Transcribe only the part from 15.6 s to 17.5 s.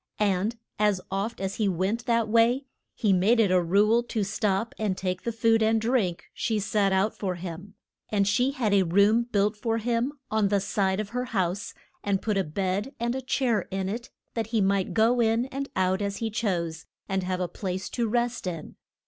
out as he chose, and have a